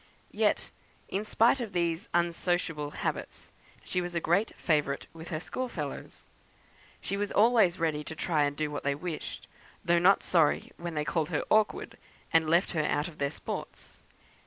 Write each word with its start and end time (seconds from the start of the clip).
Yet, 0.31 0.71
in 1.09 1.23
spite 1.23 1.61
of 1.61 1.73
these 1.73 2.09
unsociable 2.11 2.89
habits, 2.89 3.51
she 3.83 4.01
was 4.01 4.15
a 4.15 4.19
great 4.19 4.55
favourite 4.55 5.05
with 5.13 5.29
her 5.29 5.39
school 5.39 5.69
fellows. 5.69 6.25
She 7.01 7.15
was 7.17 7.31
always 7.31 7.77
ready 7.79 8.03
to 8.05 8.15
try 8.15 8.45
and 8.45 8.57
do 8.57 8.71
what 8.71 8.81
they 8.83 8.95
wished, 8.95 9.47
though 9.85 9.99
not 9.99 10.23
sorry 10.23 10.71
when 10.77 10.95
they 10.95 11.05
called 11.05 11.29
her 11.29 11.43
awkward, 11.51 11.99
and 12.33 12.49
left 12.49 12.71
her 12.71 12.83
out 12.83 13.07
of 13.07 13.19
their 13.19 13.29
sports. 13.29 14.01